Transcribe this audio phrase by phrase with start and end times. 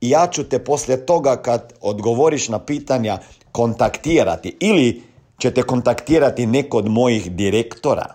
[0.00, 3.18] i ja ću te poslije toga kad odgovoriš na pitanja
[3.52, 5.02] kontaktirati ili
[5.38, 8.14] ćete kontaktirati neko od mojih direktora.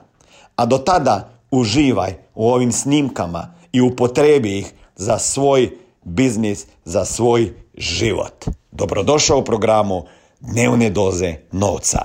[0.56, 5.72] A do tada uživaj u ovim snimkama i upotrebi ih za svoj
[6.04, 8.46] biznis, za svoj život.
[8.72, 10.06] Dobrodošao u programu
[10.42, 12.00] Dnevne doze novca.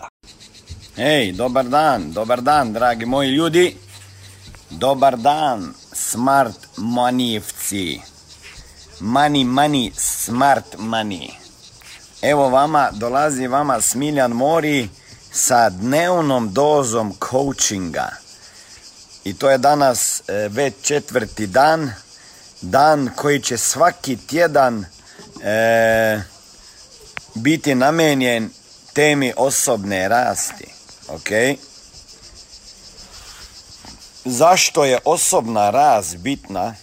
[0.97, 3.77] Hej, dobar dan, dobar dan, dragi moji ljudi.
[4.71, 8.01] Dobar dan, smart manijevci.
[9.01, 11.31] Money, money, smart money.
[12.23, 14.89] Evo vama, dolazi vama Smiljan Mori
[15.33, 18.09] sa dnevnom dozom coachinga.
[19.25, 21.93] I to je danas e, već četvrti dan.
[22.61, 24.85] Dan koji će svaki tjedan
[25.43, 26.23] e,
[27.35, 28.51] biti namenjen
[28.93, 30.67] temi osobne rasti.
[31.09, 31.59] Ok?
[34.25, 36.75] Zašto je osobna rast bitna?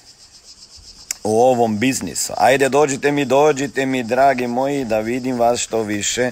[1.24, 2.34] U ovom biznisu.
[2.38, 6.32] Ajde dođite mi, dođite mi, dragi moji, da vidim vas što više.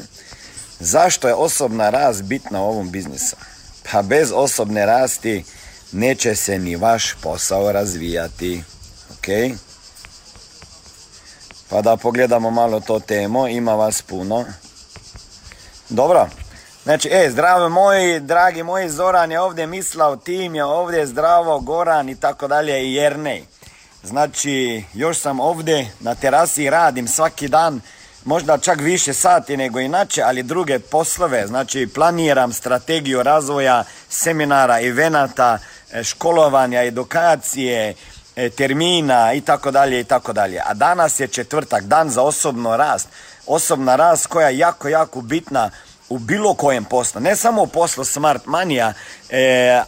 [0.80, 3.36] Zašto je osobna rast bitna u ovom biznisu?
[3.92, 5.44] Pa bez osobne rasti
[5.92, 8.63] neće se ni vaš posao razvijati.
[9.12, 9.57] Ok?
[11.69, 14.46] Pa da pogledamo malo to temo, ima vas puno.
[15.90, 16.28] Dobro.
[16.84, 22.09] Znači, e, zdravo moji, dragi moji, Zoran je ovdje mislao, tim je ovdje, zdravo, Goran
[22.09, 23.44] i tako dalje i Jernej.
[24.03, 27.81] Znači, još sam ovdje na terasi radim svaki dan,
[28.25, 31.47] možda čak više sati nego inače, ali druge poslove.
[31.47, 35.59] Znači, planiram strategiju razvoja seminara, evenata,
[35.91, 37.94] e, školovanja, edukacije,
[38.35, 40.62] e, termina i tako dalje i tako dalje.
[40.66, 43.07] A danas je četvrtak, dan za osobno rast.
[43.47, 45.69] Osobna rast koja je jako, jako bitna
[46.09, 47.22] u bilo kojem poslu.
[47.22, 48.94] Ne samo u poslu Smart Manija,
[49.29, 49.83] e,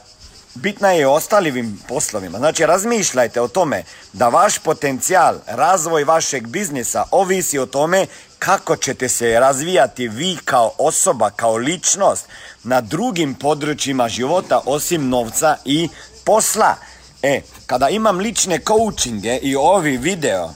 [0.56, 2.38] bitna je i ostalim poslovima.
[2.38, 3.84] Znači, razmišljajte o tome
[4.14, 8.06] da vaš potencijal, razvoj vašeg biznisa ovisi o tome
[8.40, 12.28] kako ćete se razvijati vi kao osoba, kao ličnost
[12.63, 15.90] na drugim područjima života osim novca i
[16.24, 16.75] posla.
[17.22, 20.50] E, kada imam lične coachinge i ovi video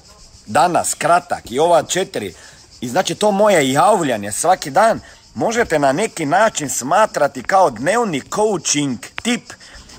[0.46, 2.34] danas kratak i ova četiri
[2.82, 5.00] i znači to moje javljanje svaki dan
[5.36, 9.54] možete na neki način smatrati kao dnevni coaching tip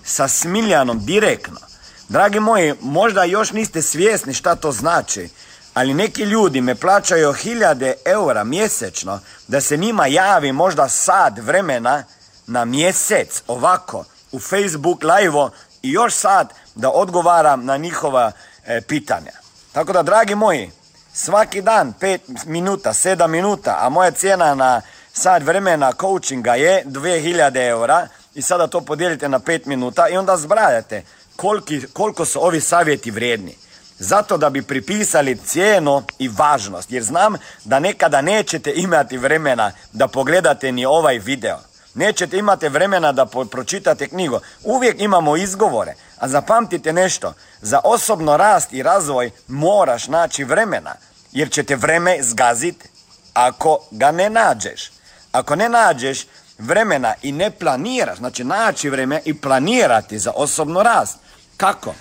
[0.08, 1.60] sa Smiljanom direktno.
[2.08, 5.28] Dragi moji, možda još niste svjesni šta to znači,
[5.74, 12.04] ali neki ljudi me plaćaju hiljade eura mjesečno da se njima javi možda sad vremena
[12.46, 15.48] na mjesec ovako u Facebook live
[15.82, 18.32] i još sad da odgovaram na njihova
[18.66, 19.32] e, pitanja.
[19.72, 20.70] Tako da, dragi moji,
[21.12, 24.82] svaki dan 5 minuta, 7 minuta, a moja cijena na
[25.12, 28.08] sad vremena coachinga je 2000 eura,
[28.38, 31.02] i sada to podijelite na 5 minuta i onda zbrajate
[31.36, 33.56] koliki, koliko su ovi savjeti vrijedni.
[33.98, 36.92] Zato da bi pripisali cijenu i važnost.
[36.92, 41.58] Jer znam da nekada nećete imati vremena da pogledate ni ovaj video.
[41.94, 44.40] Nećete imati vremena da pročitate knjigu.
[44.64, 45.94] Uvijek imamo izgovore.
[46.18, 47.34] A zapamtite nešto.
[47.60, 50.94] Za osobno rast i razvoj moraš naći vremena.
[51.32, 52.88] Jer ćete vreme zgaziti
[53.34, 54.92] ako ga ne nađeš.
[55.32, 56.26] Ako ne nađeš,
[56.58, 61.18] vremena i ne planiraš, znači naći vreme i planirati za osobno rast.
[61.56, 61.94] Kako?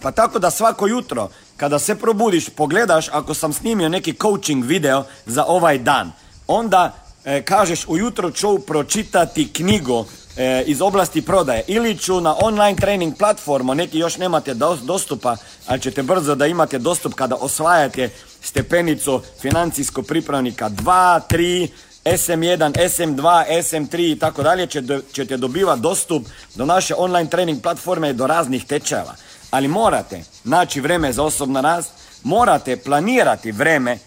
[0.00, 5.04] Pa tako da svako jutro kada se probudiš, pogledaš ako sam snimio neki coaching video
[5.26, 6.12] za ovaj dan,
[6.46, 6.94] onda
[7.24, 10.04] e, kažeš ujutro ću pročitati knjigu
[10.36, 15.36] e, iz oblasti prodaje ili ću na online training platformu, neki još nemate dostupa,
[15.66, 18.10] ali ćete brzo da imate dostup kada osvajate
[18.42, 21.68] stepenicu financijskog pripravnika 2, 3,
[22.04, 24.66] SM1, SM2, SM3 i tako dalje
[25.12, 29.14] ćete dobivati dostup do naše online trening platforme do raznih tečajeva.
[29.50, 31.90] Ali morate naći vreme za osobno rast,
[32.22, 33.98] morate planirati vreme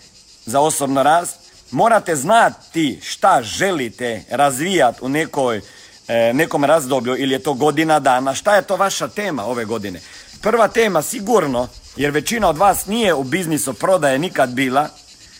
[0.45, 1.35] za osobno rast,
[1.71, 5.61] morate znati šta želite razvijati u nekoj,
[6.07, 9.99] e, nekom razdoblju ili je to godina dana, šta je to vaša tema ove godine.
[10.41, 14.89] Prva tema sigurno, jer većina od vas nije u biznisu prodaje nikad bila,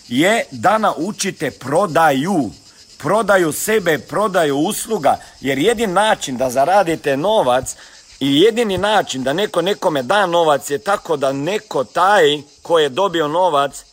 [0.08, 2.52] je da naučite prodaju.
[2.98, 7.76] Prodaju sebe, prodaju usluga, jer jedin način da zaradite novac
[8.20, 12.90] i jedini način da neko nekome da novac je tako da neko taj ko je
[12.90, 13.84] dobio novac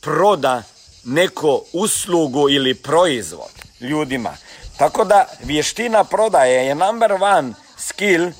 [0.00, 0.62] proda
[1.04, 3.50] neko uslugu ili proizvod
[3.80, 4.36] ljudima.
[4.76, 8.30] Tako da vještina prodaje je number one skill,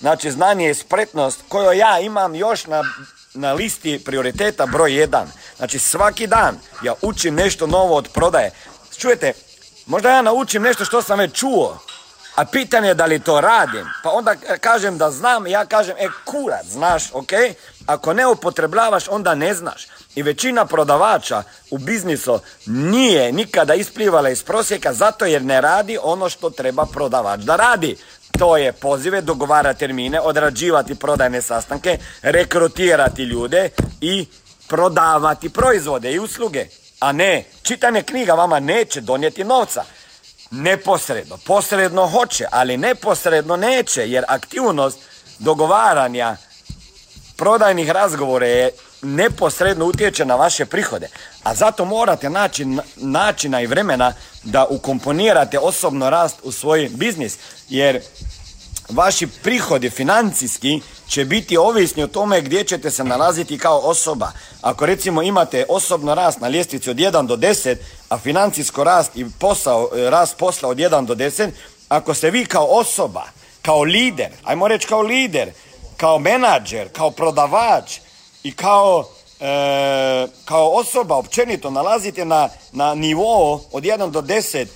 [0.00, 2.82] znači znanje i spretnost koju ja imam još na,
[3.34, 5.28] na listi prioriteta broj jedan.
[5.56, 8.50] Znači svaki dan ja učim nešto novo od prodaje.
[8.98, 9.32] Čujete,
[9.86, 11.78] možda ja naučim nešto što sam već čuo,
[12.34, 13.86] a pitanje je da li to radim.
[14.02, 17.32] Pa onda kažem da znam, ja kažem, e kurac, znaš, ok?
[17.86, 19.86] Ako ne upotrebljavaš, onda ne znaš.
[20.14, 26.28] I većina prodavača u biznisu nije nikada isplivala iz prosjeka zato jer ne radi ono
[26.28, 27.96] što treba prodavač da radi.
[28.38, 33.70] To je pozive, dogovara termine, odrađivati prodajne sastanke, rekrutirati ljude
[34.00, 34.26] i
[34.68, 36.66] prodavati proizvode i usluge.
[37.00, 39.84] A ne, čitanje knjiga vama neće donijeti novca.
[40.50, 44.98] Neposredno, posredno hoće, ali neposredno neće, jer aktivnost
[45.38, 46.36] dogovaranja
[47.36, 48.70] prodajnih razgovora je
[49.04, 51.08] neposredno utječe na vaše prihode.
[51.42, 52.66] A zato morate naći
[52.96, 54.12] načina i vremena
[54.42, 57.38] da ukomponirate osobno rast u svoj biznis.
[57.68, 58.00] Jer
[58.88, 64.32] vaši prihodi financijski će biti ovisni o tome gdje ćete se nalaziti kao osoba.
[64.60, 67.76] Ako recimo imate osobno rast na ljestvici od 1 do 10,
[68.08, 71.50] a financijsko rast i posao, rast posla od 1 do 10,
[71.88, 73.24] ako ste vi kao osoba,
[73.62, 75.50] kao lider, ajmo reći kao lider,
[75.96, 77.98] kao menadžer, kao prodavač
[78.44, 79.04] i kao,
[79.40, 84.66] e, kao osoba općenito nalazite na, na nivou od 1 do 10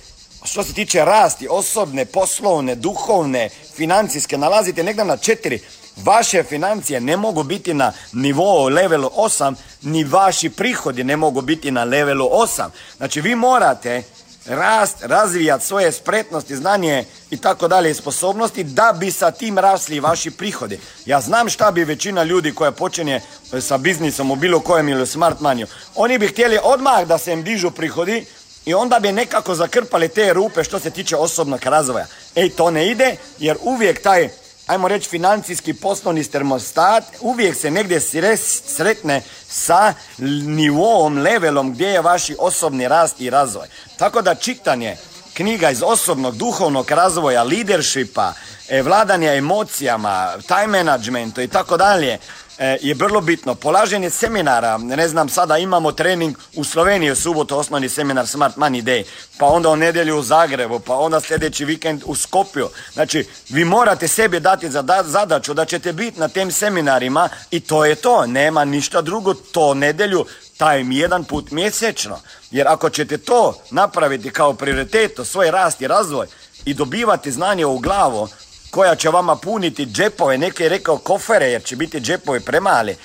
[0.43, 5.59] što se tiče rasti osobne, poslovne, duhovne, financijske, nalazite negdje na 4
[6.03, 11.71] Vaše financije ne mogu biti na nivou levelu 8, ni vaši prihodi ne mogu biti
[11.71, 12.69] na levelu 8.
[12.97, 14.03] Znači vi morate
[14.49, 20.31] rast, razvijati svoje spretnosti, znanje i tako dalje sposobnosti da bi sa tim rasli vaši
[20.31, 20.79] prihodi.
[21.05, 23.21] Ja znam šta bi većina ljudi koja počinje
[23.53, 25.67] e, sa biznisom u bilo kojem ili smart maniju.
[25.95, 28.25] Oni bi htjeli odmah da se im dižu prihodi
[28.65, 32.05] i onda bi nekako zakrpali te rupe što se tiče osobnog razvoja.
[32.35, 34.29] Ej, to ne ide jer uvijek taj
[34.69, 37.99] ajmo reći, financijski poslovni termostat uvijek se negdje
[38.65, 39.93] sretne sa
[40.45, 43.67] nivom, levelom gdje je vaši osobni rast i razvoj.
[43.97, 44.97] Tako da čitanje
[45.33, 48.33] knjiga iz osobnog, duhovnog razvoja, leadershipa,
[48.69, 52.17] e, vladanja emocijama, time managementu i tako dalje,
[52.81, 53.55] je vrlo bitno.
[53.55, 58.83] Polaženje seminara, ne znam, sada imamo trening u Sloveniji u subotu, osnovni seminar Smart Money
[58.83, 59.03] Day,
[59.37, 62.69] pa onda u nedjelju u Zagrebu, pa onda sljedeći vikend u Skopju.
[62.93, 67.85] Znači, vi morate sebi dati za zadaću da ćete biti na tem seminarima i to
[67.85, 68.25] je to.
[68.25, 70.25] Nema ništa drugo, to nedjelju,
[70.57, 72.19] taj jedan put mjesečno.
[72.51, 76.27] Jer ako ćete to napraviti kao prioritet, svoj rast i razvoj
[76.65, 78.27] i dobivati znanje u glavu,
[78.69, 82.97] koja će vama puniti džepove, neki je rekao kofere jer će biti džepovi premali.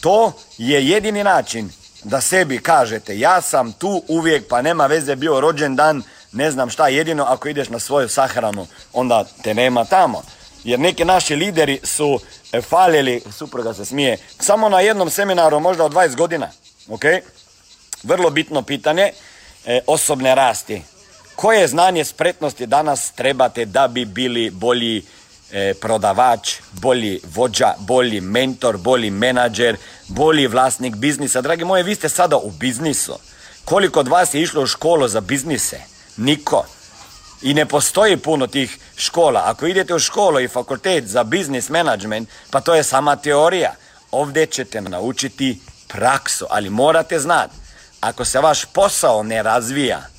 [0.00, 1.70] To je jedini način
[2.04, 6.88] da sebi kažete ja sam tu uvijek pa nema veze bio rođendan, ne znam šta,
[6.88, 10.22] jedino ako ideš na svoju sahranu onda te nema tamo.
[10.64, 12.20] Jer neki naši lideri su
[12.52, 16.50] e, faljeli, supruga se smije, samo na jednom seminaru možda od 20 godina.
[16.88, 17.02] Ok?
[18.02, 19.12] Vrlo bitno pitanje,
[19.66, 20.82] e, osobne rasti
[21.38, 25.02] koje znanje spretnosti danas trebate da bi bili bolji
[25.52, 29.76] e, prodavač, bolji vođa, bolji mentor, bolji menadžer,
[30.08, 31.40] bolji vlasnik biznisa.
[31.40, 33.18] Dragi moji, vi ste sada u biznisu.
[33.64, 35.80] Koliko od vas je išlo u školu za biznise?
[36.16, 36.64] Niko.
[37.42, 39.42] I ne postoji puno tih škola.
[39.44, 43.74] Ako idete u školu i fakultet za biznis management, pa to je sama teorija.
[44.10, 47.54] Ovdje ćete naučiti praksu, ali morate znati,
[48.00, 50.17] ako se vaš posao ne razvija,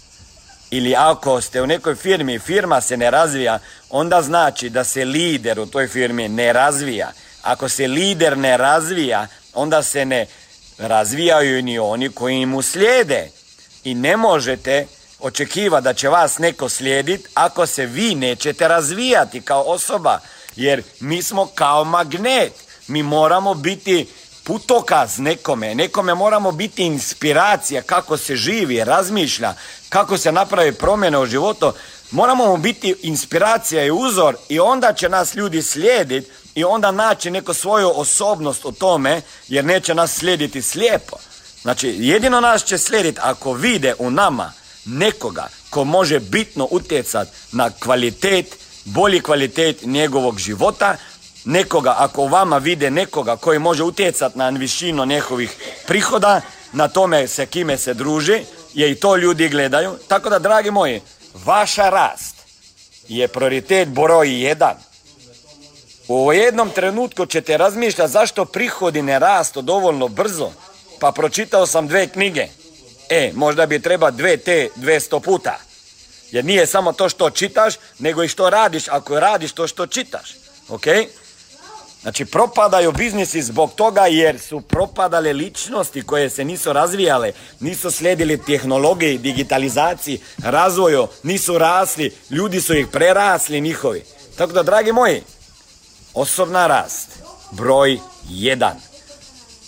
[0.72, 3.60] ili ako ste u nekoj firmi i firma se ne razvija,
[3.90, 7.12] onda znači da se lider u toj firmi ne razvija.
[7.42, 10.26] Ako se lider ne razvija, onda se ne
[10.78, 13.30] razvijaju ni oni koji mu slijede.
[13.84, 14.88] I ne možete
[15.20, 20.20] očekivati da će vas neko slijediti ako se vi nećete razvijati kao osoba.
[20.56, 22.54] Jer mi smo kao magnet.
[22.88, 24.08] Mi moramo biti
[24.50, 29.54] putokaz nekome, nekome moramo biti inspiracija kako se živi, razmišlja,
[29.90, 31.74] kako se napravi promjene u životu,
[32.12, 37.32] moramo mu biti inspiracija i uzor i onda će nas ljudi slijediti i onda naći
[37.32, 41.18] neku svoju osobnost u tome jer neće nas slijediti slijepo.
[41.62, 44.54] Znači, jedino nas će slijediti ako vide u nama
[44.86, 50.98] nekoga ko može bitno utjecati na kvalitet, bolji kvalitet njegovog života,
[51.46, 55.56] nekoga, ako vama vide nekoga koji može utjecati na višinu njihovih
[55.88, 56.42] prihoda,
[56.74, 58.44] na tome se kime se druži,
[58.74, 59.96] je i to ljudi gledaju.
[60.08, 61.02] Tako da, dragi moji,
[61.46, 62.36] vaša rast
[63.08, 64.76] je prioritet broj jedan.
[66.08, 70.52] U jednom trenutku ćete razmišljati zašto prihodi ne rastu dovoljno brzo.
[71.00, 72.48] Pa pročitao sam dve knjige.
[73.10, 75.60] E, možda bi treba dve te dvesto puta.
[76.32, 80.36] Jer nije samo to što čitaš, nego i što radiš ako radiš to što čitaš.
[80.70, 80.86] Ok?
[82.02, 88.44] Znači, propadaju biznisi zbog toga jer su propadale ličnosti koje se nisu razvijale, nisu slijedili
[88.44, 94.04] tehnologiji, digitalizaciji, razvoju, nisu rasli, ljudi su ih prerasli njihovi.
[94.38, 95.22] Tako da, dragi moji,
[96.14, 98.76] osobna rast, broj jedan.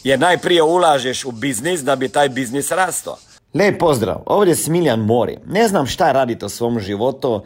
[0.03, 3.17] Jer najprije ulažeš u biznis da bi taj biznis rastao.
[3.53, 5.37] Lijep pozdrav, ovdje je Smiljan Mori.
[5.45, 7.45] Ne znam šta radite u svom životu,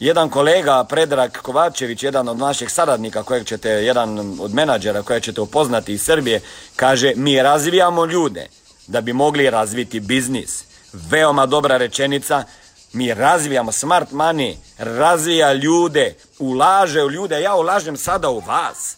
[0.00, 5.40] Jedan kolega, Predrag Kovačević, jedan od naših saradnika, kojeg ćete, jedan od menadžera kojeg ćete
[5.40, 6.40] upoznati iz Srbije,
[6.76, 8.46] kaže mi razvijamo ljude
[8.86, 10.64] da bi mogli razviti biznis.
[10.92, 12.44] Veoma dobra rečenica,
[12.92, 18.96] mi razvijamo smart money, razvija ljude, ulaže u ljude, ja ulažem sada u vas.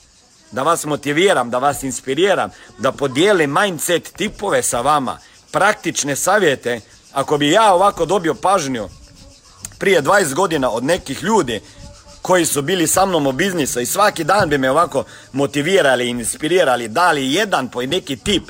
[0.50, 5.18] Da vas motiviram, da vas inspiriram, da podijelim mindset tipove sa vama,
[5.50, 6.80] praktične savjete.
[7.12, 8.88] Ako bi ja ovako dobio pažnju
[9.82, 11.60] prije 20 godina od nekih ljudi
[12.22, 16.88] koji su bili sa mnom u biznisu i svaki dan bi me ovako motivirali, inspirirali,
[16.88, 18.42] dali jedan po neki tip,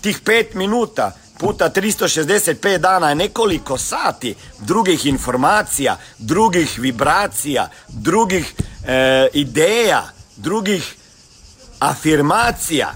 [0.00, 8.54] tih pet minuta puta 365 dana je nekoliko sati drugih informacija, drugih vibracija, drugih
[8.86, 10.04] e, ideja,
[10.36, 10.94] drugih
[11.78, 12.92] afirmacija.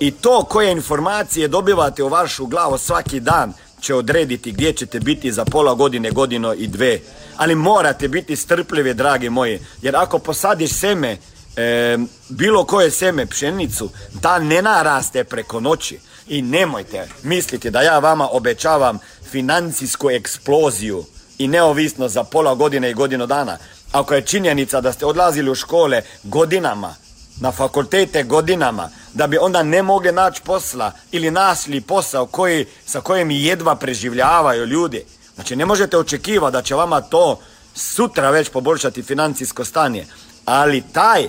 [0.00, 5.32] I to koje informacije dobivate u vašu glavu svaki dan će odrediti gdje ćete biti
[5.32, 7.00] za pola godine, godinu i dve.
[7.36, 11.16] Ali morate biti strpljivi, dragi moji, jer ako posadiš seme,
[11.56, 13.90] e, bilo koje seme, pšenicu,
[14.22, 15.98] da ne naraste preko noći.
[16.28, 18.98] I nemojte misliti da ja vama obećavam
[19.30, 21.04] financijsku eksploziju
[21.38, 23.58] i neovisno za pola godine i godinu dana.
[23.92, 26.94] Ako je činjenica da ste odlazili u škole godinama,
[27.40, 33.00] na fakultete godinama, da bi onda ne mogli naći posla ili našli posao koji, sa
[33.00, 35.04] kojim jedva preživljavaju ljudi.
[35.34, 37.40] Znači ne možete očekivati da će vama to
[37.74, 40.06] sutra već poboljšati financijsko stanje.
[40.44, 41.28] Ali taj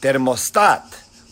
[0.00, 0.82] termostat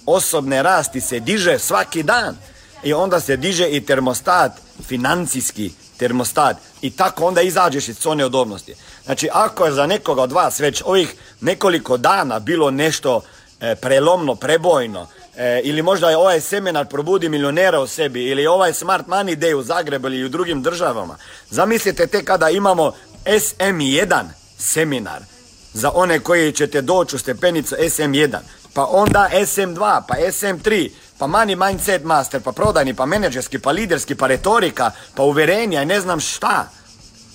[0.07, 2.37] osobne rasti se diže svaki dan.
[2.83, 4.53] I onda se diže i termostat,
[4.87, 6.57] financijski termostat.
[6.81, 8.75] I tako onda izađeš iz zone odobnosti.
[9.05, 13.23] Znači ako je za nekoga od vas već ovih nekoliko dana bilo nešto
[13.81, 19.37] prelomno, prebojno, e, ili možda ovaj seminar probudi milionera u sebi, ili ovaj Smart Money
[19.37, 21.17] Day u Zagrebu ili u drugim državama.
[21.51, 22.93] Zamislite te kada imamo
[23.25, 24.25] SM1
[24.59, 25.23] seminar
[25.73, 28.39] za one koji ćete doći u stepenicu SM1,
[28.75, 34.15] pa onda SM2, pa SM3, pa money mindset master, pa prodajni, pa menedžerski, pa liderski,
[34.15, 36.71] pa retorika, pa uverenja i ne znam šta.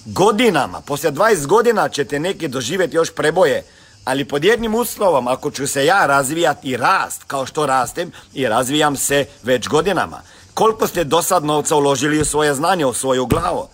[0.05, 3.63] Godinama, poslije 20 godina ćete neki doživjeti još preboje
[4.05, 8.47] ali pod jednim uslovom, ako ću se ja razvijati i rast, kao što rastem i
[8.47, 10.21] razvijam se već godinama.
[10.53, 13.67] Koliko ste do sad novca uložili u svoje znanje, u svoju glavu?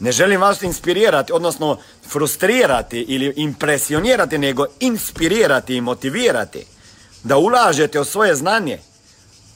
[0.00, 6.66] Ne želim vas inspirirati, odnosno frustrirati ili impresionirati, nego inspirirati i motivirati
[7.22, 8.78] da ulažete u svoje znanje.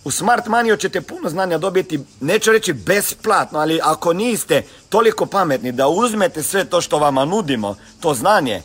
[0.05, 5.73] U Smart Money ćete puno znanja dobiti, neću reći besplatno, ali ako niste toliko pametni
[5.73, 8.62] da uzmete sve to što vama nudimo, to znanje,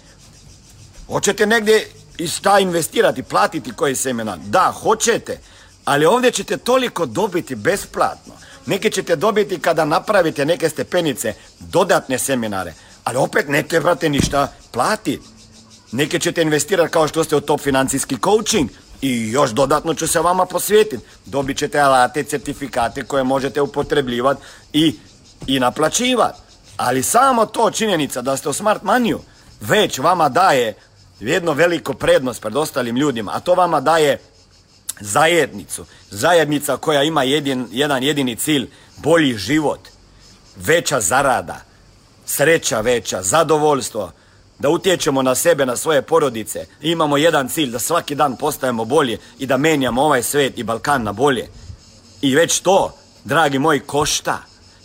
[1.08, 4.38] Hoćete negdje i šta investirati, platiti koji semena?
[4.46, 5.40] Da, hoćete.
[5.86, 8.34] Ali ovdje ćete toliko dobiti besplatno.
[8.66, 12.74] Neke ćete dobiti kada napravite neke stepenice, dodatne seminare.
[13.04, 15.22] Ali opet ne trebate ništa platiti.
[15.92, 18.70] Neke ćete investirati kao što ste u top financijski coaching
[19.02, 21.06] i još dodatno ću se vama posvetiti.
[21.26, 24.42] Dobit ćete alate, certifikate koje možete upotrebljivati
[24.74, 24.96] i,
[25.48, 26.40] i naplaćivati.
[26.78, 29.20] Ali samo to činjenica da ste u smart maniju
[29.62, 30.74] već vama daje
[31.20, 34.20] jedno veliko prednost pred ostalim ljudima, a to vama daje
[35.00, 35.86] zajednicu.
[36.10, 39.80] Zajednica koja ima jedin, jedan jedini cilj, bolji život,
[40.56, 41.62] veća zarada,
[42.26, 44.12] sreća veća, zadovoljstvo,
[44.60, 46.66] da utječemo na sebe, na svoje porodice.
[46.82, 51.04] Imamo jedan cilj, da svaki dan postajemo bolje i da menjamo ovaj svet i Balkan
[51.04, 51.48] na bolje.
[52.22, 54.40] I već to, dragi moji, košta.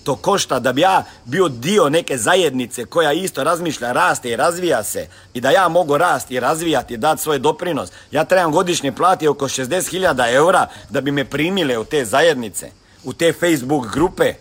[0.04, 4.82] To košta da bi ja bio dio neke zajednice koja isto razmišlja, raste i razvija
[4.82, 7.90] se i da ja mogu rasti i razvijati i dati svoj doprinos.
[8.10, 12.70] Ja trebam godišnje plati oko 60.000 eura da bi me primile u te zajednice,
[13.04, 14.34] u te Facebook grupe.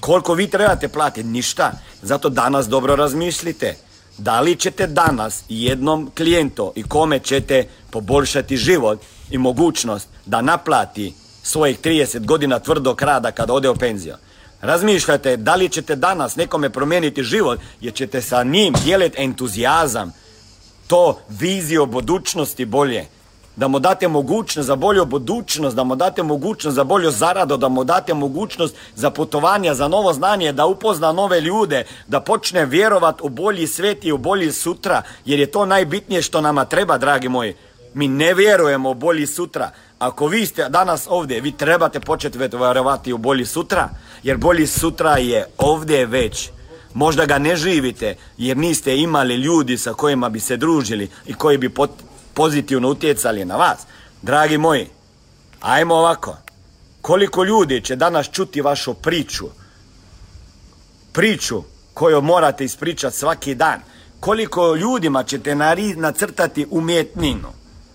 [0.00, 1.28] Koliko vi trebate platiti?
[1.28, 1.72] Ništa.
[2.02, 3.76] Zato danas dobro razmislite.
[4.18, 9.00] Da li ćete danas jednom klijentu i kome ćete poboljšati život
[9.30, 14.14] i mogućnost da naplati svojih 30 godina tvrdog rada kada ode u penziju?
[14.60, 20.12] Razmišljate da li ćete danas nekome promijeniti život jer ćete sa njim dijeliti entuzijazam,
[20.86, 23.06] to viziju budućnosti bolje,
[23.56, 27.68] da mu date mogućnost za bolju budućnost, da mu date mogućnost za bolju zaradu, da
[27.68, 33.20] mu date mogućnost za putovanja, za novo znanje, da upozna nove ljude, da počne vjerovat
[33.20, 37.28] u bolji svet i u bolji sutra, jer je to najbitnije što nama treba, dragi
[37.28, 37.54] moji.
[37.94, 39.70] Mi ne vjerujemo u bolji sutra.
[40.00, 43.88] Ako vi ste danas ovdje, vi trebate početi vjerovati u bolji sutra,
[44.22, 46.50] jer bolji sutra je ovdje već.
[46.94, 51.58] Možda ga ne živite, jer niste imali ljudi sa kojima bi se družili i koji
[51.58, 51.74] bi
[52.34, 53.78] pozitivno utjecali na vas.
[54.22, 54.88] Dragi moji,
[55.60, 56.36] ajmo ovako.
[57.00, 59.46] Koliko ljudi će danas čuti vašu priču?
[61.12, 61.62] Priču
[61.94, 63.80] koju morate ispričati svaki dan.
[64.20, 65.54] Koliko ljudima ćete
[65.96, 67.48] nacrtati umjetninu?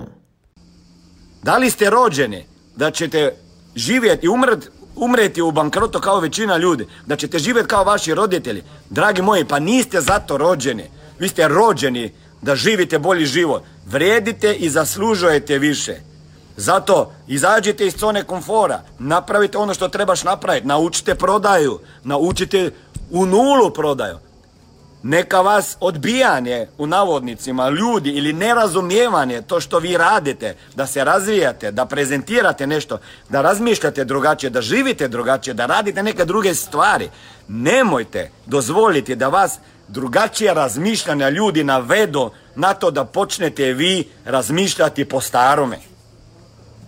[1.44, 3.34] Da li ste rođeni da ćete
[3.76, 8.64] živjeti i umret, umreti u bankrotu kao većina ljudi, da ćete živjeti kao vaši roditelji?
[8.90, 10.84] Dragi moji, pa niste zato rođeni.
[11.20, 13.64] Vi ste rođeni da živite bolji život.
[13.86, 16.07] Vrijedite i zaslužujete više.
[16.58, 22.72] Zato izađite iz zone komfora, napravite ono što trebaš napraviti, naučite prodaju, naučite
[23.12, 24.18] u nulu prodaju.
[25.04, 31.72] Neka vas odbijanje u navodnicima ljudi ili nerazumijevanje to što vi radite, da se razvijate,
[31.72, 32.98] da prezentirate nešto,
[33.30, 37.10] da razmišljate drugačije, da živite drugačije, da radite neke druge stvari.
[37.48, 45.22] Nemojte dozvoliti da vas drugačije razmišljanja ljudi navedu na to da počnete vi razmišljati po
[45.22, 45.97] starome.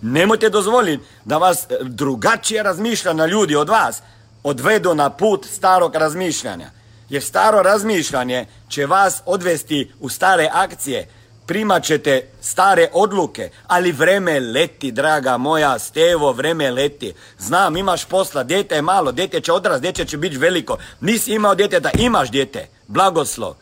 [0.01, 4.01] Nemojte dozvoliti da vas e, drugačije razmišljanja ljudi od vas
[4.43, 6.71] odvedu na put starog razmišljanja.
[7.09, 11.07] Jer staro razmišljanje će vas odvesti u stare akcije,
[11.45, 17.13] primat ćete stare odluke, ali vreme leti, draga moja, Stevo, vreme leti.
[17.37, 20.77] Znam, imaš posla, djete je malo, djete će odrast, djete će biti veliko.
[21.01, 23.53] Nisi imao da imaš djete, blagoslov.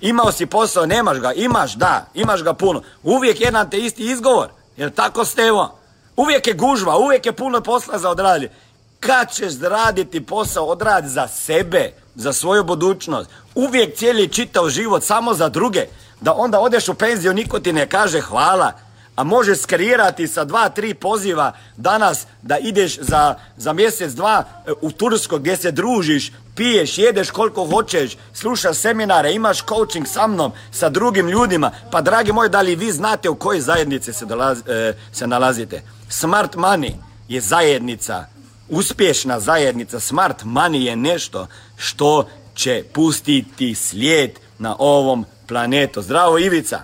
[0.00, 2.82] Imao si posao, nemaš ga, imaš, da, imaš ga puno.
[3.02, 4.48] Uvijek jedan te isti izgovor,
[4.78, 5.78] jer tako Stevo.
[6.16, 8.54] Uvijek je gužva, uvijek je puno posla za odraditi.
[9.00, 13.30] Kad ćeš raditi posao, odradi za sebe, za svoju budućnost.
[13.54, 15.86] Uvijek cijeli čitav život samo za druge.
[16.20, 18.72] Da onda odeš u penziju, niko ti ne kaže hvala.
[19.18, 24.70] A možeš skreirati sa dva, tri poziva danas da ideš za, za mjesec, dva e,
[24.80, 30.52] u Tursko gdje se družiš, piješ, jedeš koliko hoćeš, slušaš seminare, imaš coaching sa mnom,
[30.70, 31.70] sa drugim ljudima.
[31.90, 34.26] Pa dragi moji, da li vi znate u kojoj zajednici se,
[34.68, 35.82] e, se nalazite?
[36.08, 36.92] Smart Money
[37.28, 38.26] je zajednica
[38.68, 46.02] uspješna zajednica Smart Money je nešto što će pustiti slijed na ovom planetu.
[46.02, 46.80] Zdravo Ivica,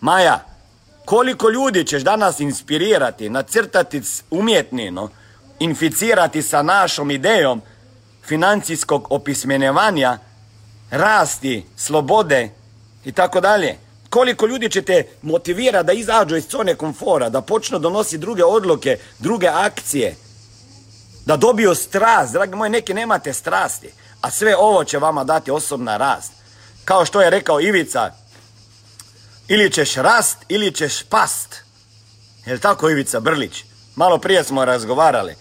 [0.00, 0.44] Maja,
[1.08, 5.08] koliko ljudi ćeš danas inspirirati, nacrtati umjetnino,
[5.58, 7.62] inficirati sa našom idejom
[8.24, 10.18] financijskog opismenevanja,
[10.90, 12.50] rasti, slobode
[13.04, 13.76] i tako dalje.
[14.10, 19.48] Koliko ljudi ćete motivirati da izađu iz zone komfora, da počnu donositi druge odluke, druge
[19.48, 20.16] akcije,
[21.26, 22.32] da dobiju strast.
[22.32, 23.90] Dragi moji, neki nemate strasti,
[24.20, 26.32] a sve ovo će vama dati osobna rast.
[26.84, 28.10] Kao što je rekao Ivica,
[29.48, 31.56] ili ćeš rast ili ćeš past.
[32.46, 33.64] Jel tako Ivica Brlić?
[33.96, 35.34] Malo prije smo razgovarali.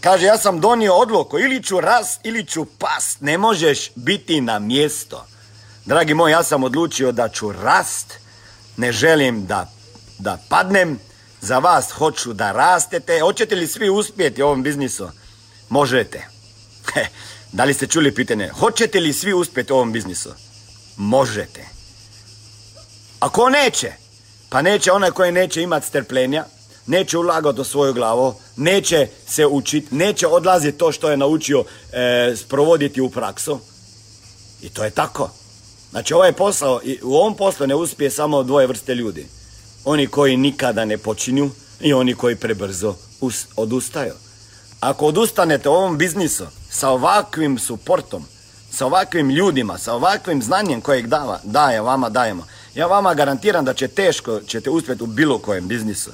[0.00, 3.20] Kaže, ja sam donio odluku, ili ću rast ili ću past.
[3.20, 5.26] Ne možeš biti na mjesto.
[5.84, 8.14] Dragi moji, ja sam odlučio da ću rast.
[8.76, 9.70] Ne želim da,
[10.18, 10.98] da padnem
[11.40, 13.20] za vas hoću da rastete.
[13.20, 15.08] Hoćete li svi uspjeti u ovom biznisu?
[15.68, 16.26] Možete.
[17.52, 18.48] da li ste čuli pitanje?
[18.48, 20.30] Hoćete li svi uspjeti u ovom biznisu?
[20.96, 21.79] Možete.
[23.20, 23.92] Ako neće,
[24.48, 26.44] pa neće onaj koji neće imati strpljenja,
[26.86, 32.34] neće ulagati u svoju glavu, neće se učiti, neće odlaziti to što je naučio e,
[32.36, 33.60] sprovoditi u praksu.
[34.62, 35.30] I to je tako.
[35.90, 39.26] Znači ovaj posao, u ovom poslu ne uspije samo dvoje vrste ljudi.
[39.84, 42.94] Oni koji nikada ne počinju i oni koji prebrzo
[43.56, 44.14] odustaju.
[44.80, 48.24] Ako odustanete u ovom biznisu sa ovakvim suportom,
[48.72, 53.74] sa ovakvim ljudima, sa ovakvim znanjem kojeg dava, daje vama, dajemo, ja vama garantiram da
[53.74, 56.10] će teško ćete uspjeti u bilo kojem biznisu.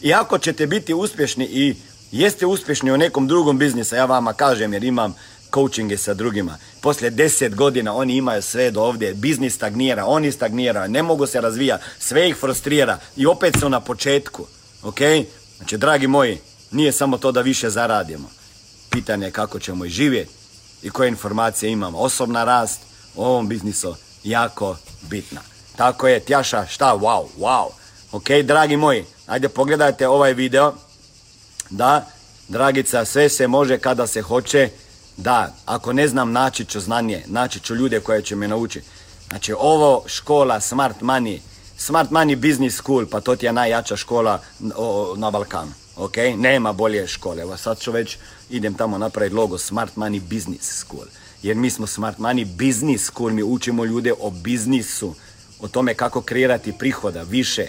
[0.00, 1.76] I ako ćete biti uspješni i
[2.12, 5.14] jeste uspješni u nekom drugom biznisu, ja vama kažem jer imam
[5.54, 6.58] coachinge sa drugima.
[6.80, 11.40] Poslije deset godina oni imaju sve do ovdje, biznis stagnira, oni stagniraju, ne mogu se
[11.40, 14.46] razvijati, sve ih frustrira i opet su na početku.
[14.82, 14.98] Ok?
[15.56, 16.38] Znači, dragi moji,
[16.70, 18.30] nije samo to da više zaradimo.
[18.90, 20.30] Pitanje je kako ćemo i živjeti
[20.82, 21.98] i koje informacije imamo.
[21.98, 22.80] Osobna rast
[23.14, 25.40] u ovom biznisu jako bitna.
[25.76, 26.96] Tako je, Tjaša, šta?
[26.96, 27.66] Wow, wow.
[28.12, 30.74] Ok, dragi moji, ajde pogledajte ovaj video.
[31.70, 32.06] Da,
[32.48, 34.68] Dragica, sve se može kada se hoće.
[35.16, 38.86] Da, ako ne znam, naći ću znanje, naći ću ljude koje će me naučiti.
[39.28, 41.38] Znači, ovo škola Smart Money,
[41.76, 44.40] Smart Money Business School, pa to ti je najjača škola
[45.16, 45.72] na Balkanu.
[45.96, 47.42] Ok, nema bolje škole.
[47.42, 48.18] Evo sad ću već,
[48.50, 51.06] idem tamo napraviti logo Smart Money Business School.
[51.42, 55.14] Jer mi smo Smart Money Business School, mi učimo ljude o biznisu,
[55.60, 57.66] o tome kako kreirati prihoda, više,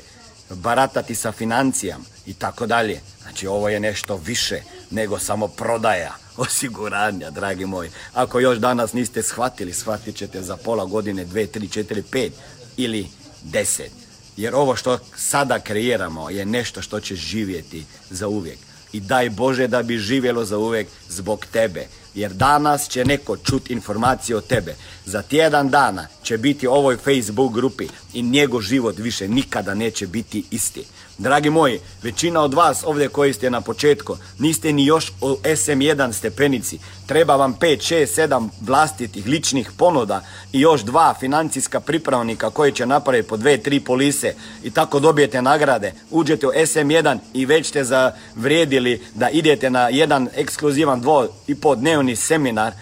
[0.49, 3.01] baratati sa financijama i tako dalje.
[3.21, 7.89] Znači ovo je nešto više nego samo prodaja osiguranja, dragi moji.
[8.13, 12.33] Ako još danas niste shvatili, shvatit ćete za pola godine, dve, tri, četiri, pet
[12.77, 13.07] ili
[13.43, 13.91] deset.
[14.37, 18.57] Jer ovo što sada kreiramo je nešto što će živjeti za uvijek.
[18.93, 21.87] I daj Bože da bi živjelo za uvijek zbog tebe.
[22.13, 24.75] Jer danas će neko čuti informacije o tebe.
[25.05, 30.43] Za tjedan dana će biti ovoj Facebook grupi i njegov život više nikada neće biti
[30.51, 30.83] isti.
[31.17, 36.13] Dragi moji, većina od vas ovdje koji ste na početku, niste ni još u SM1
[36.13, 36.79] stepenici.
[37.05, 42.85] Treba vam 5, 6, 7 vlastitih ličnih ponuda i još dva financijska pripravnika koji će
[42.85, 45.93] napraviti po dve, tri polise i tako dobijete nagrade.
[46.11, 51.75] Uđete u SM1 i već ste zavrijedili da idete na jedan ekskluzivan dvo i po
[51.75, 52.73] dnevni seminar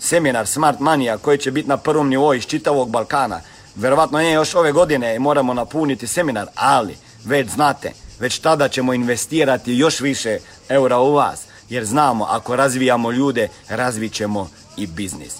[0.00, 3.40] seminar Smart Mania koji će biti na prvom nivou iz čitavog Balkana.
[3.74, 9.74] Verovatno je još ove godine moramo napuniti seminar, ali već znate, već tada ćemo investirati
[9.74, 15.34] još više eura u vas, jer znamo ako razvijamo ljude, razvit ćemo i biznis.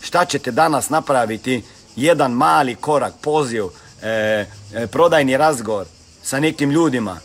[0.00, 1.62] Šta ćete danas napraviti?
[1.96, 3.64] Jedan mali korak, poziv,
[4.02, 5.86] e, e, prodajni razgovor
[6.22, 7.18] sa nekim ljudima.